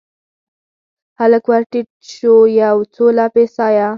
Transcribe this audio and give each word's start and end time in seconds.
هلک 1.19 1.43
ورټیټ 1.51 1.87
شو 2.13 2.35
یو، 2.61 2.77
څو 2.93 3.05
لپې 3.19 3.45
سایه 3.55 3.87